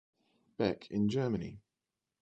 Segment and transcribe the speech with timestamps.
[0.57, 1.61] Beck in Germany.